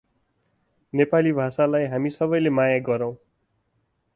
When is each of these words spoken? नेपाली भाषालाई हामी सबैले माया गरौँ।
नेपाली 0.93 1.31
भाषालाई 1.31 1.85
हामी 1.85 2.09
सबैले 2.09 2.49
माया 2.49 2.79
गरौँ। 2.89 3.13